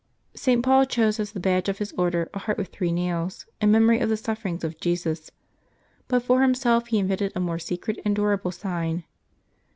[0.33, 0.63] St.
[0.65, 3.99] Paul chose as the badge of his Order a heart with three nails, in memory
[3.99, 5.29] of the sufferings of Jesus,
[6.07, 9.03] but for himself he invented a more secret and dura ble sign.